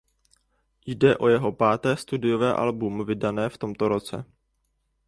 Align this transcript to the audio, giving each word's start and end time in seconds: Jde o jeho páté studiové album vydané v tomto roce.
Jde 0.85 1.17
o 1.17 1.27
jeho 1.27 1.51
páté 1.51 1.97
studiové 1.97 2.53
album 2.53 3.05
vydané 3.05 3.49
v 3.49 3.57
tomto 3.57 3.87
roce. 3.87 4.25